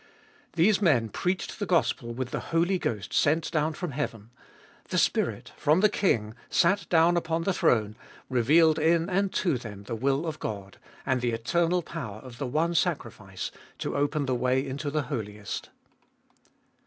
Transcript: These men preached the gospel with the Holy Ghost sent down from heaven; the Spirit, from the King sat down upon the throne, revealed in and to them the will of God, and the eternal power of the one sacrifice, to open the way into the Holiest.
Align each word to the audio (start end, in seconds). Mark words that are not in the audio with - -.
These 0.53 0.81
men 0.81 1.09
preached 1.09 1.59
the 1.59 1.67
gospel 1.67 2.11
with 2.11 2.31
the 2.31 2.39
Holy 2.49 2.79
Ghost 2.79 3.13
sent 3.13 3.51
down 3.51 3.73
from 3.73 3.91
heaven; 3.91 4.31
the 4.89 4.97
Spirit, 4.97 5.51
from 5.57 5.81
the 5.81 5.89
King 5.89 6.33
sat 6.49 6.89
down 6.89 7.15
upon 7.17 7.43
the 7.43 7.53
throne, 7.53 7.95
revealed 8.27 8.79
in 8.79 9.11
and 9.11 9.31
to 9.33 9.59
them 9.59 9.83
the 9.83 9.93
will 9.93 10.25
of 10.25 10.39
God, 10.39 10.79
and 11.05 11.21
the 11.21 11.33
eternal 11.33 11.83
power 11.83 12.17
of 12.21 12.39
the 12.39 12.47
one 12.47 12.73
sacrifice, 12.73 13.51
to 13.77 13.95
open 13.95 14.25
the 14.25 14.33
way 14.33 14.65
into 14.65 14.89
the 14.89 15.03
Holiest. 15.03 15.69